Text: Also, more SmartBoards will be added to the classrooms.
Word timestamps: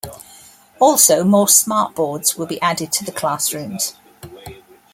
Also, 0.79 1.23
more 1.23 1.45
SmartBoards 1.45 2.35
will 2.35 2.47
be 2.47 2.59
added 2.59 2.91
to 2.93 3.05
the 3.05 3.11
classrooms. 3.11 3.93